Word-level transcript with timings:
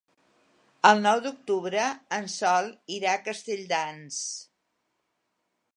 El 0.91 1.01
nou 1.03 1.21
d'octubre 1.25 1.83
en 2.19 2.27
Sol 2.37 2.73
irà 2.97 3.13
a 3.19 3.23
Castelldans. 3.29 4.21